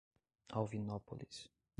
Alvinópolis 0.59 1.53